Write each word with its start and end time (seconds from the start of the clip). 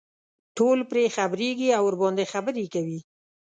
ټول 0.57 0.79
پرې 0.91 1.03
خبرېږي 1.17 1.69
او 1.77 1.83
ورباندې 1.87 2.29
خبرې 2.33 2.65
کوي. 2.73 2.99